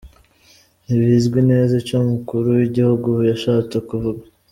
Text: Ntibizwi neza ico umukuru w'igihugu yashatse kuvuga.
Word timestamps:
Ntibizwi 0.85 1.39
neza 1.49 1.71
ico 1.81 1.93
umukuru 2.05 2.47
w'igihugu 2.57 3.09
yashatse 3.29 3.75
kuvuga. 3.87 4.23